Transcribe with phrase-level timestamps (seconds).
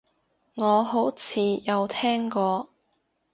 [0.55, 2.67] 我好似有聽過